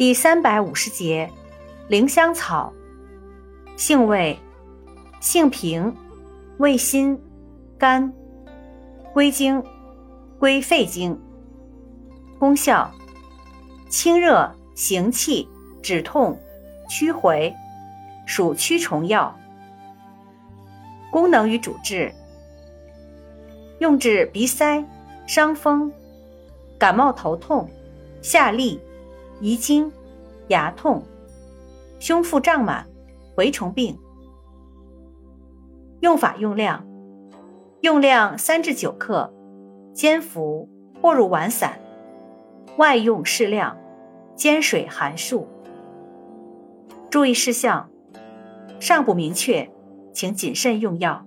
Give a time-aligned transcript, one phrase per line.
[0.00, 1.30] 第三百五十节，
[1.86, 2.72] 灵香草，
[3.76, 4.38] 性味，
[5.20, 5.94] 性平，
[6.56, 7.20] 味辛，
[7.76, 8.10] 甘，
[9.12, 9.62] 归经，
[10.38, 11.20] 归肺经。
[12.38, 12.90] 功效，
[13.90, 15.46] 清热行气，
[15.82, 16.40] 止痛，
[16.88, 17.54] 驱回，
[18.24, 19.38] 属驱虫药。
[21.12, 22.10] 功能与主治，
[23.80, 24.82] 用治鼻塞、
[25.26, 25.92] 伤风、
[26.78, 27.68] 感冒头痛、
[28.22, 28.80] 下痢。
[29.40, 29.90] 遗精、
[30.48, 31.02] 牙痛、
[31.98, 32.86] 胸腹胀满、
[33.36, 33.98] 蛔虫病。
[36.00, 36.86] 用法用量：
[37.80, 39.32] 用量三至九克，
[39.94, 40.68] 煎服
[41.00, 41.80] 或入丸散，
[42.76, 43.76] 外用适量，
[44.34, 45.44] 煎水含漱。
[47.10, 47.90] 注意事项：
[48.78, 49.70] 尚不明确，
[50.12, 51.26] 请谨慎用药。